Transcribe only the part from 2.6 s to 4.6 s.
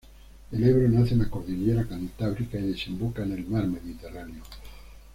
desemboca en el mar Mediterráneo.